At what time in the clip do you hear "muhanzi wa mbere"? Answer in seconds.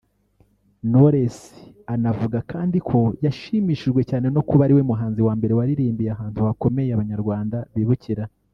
4.89-5.53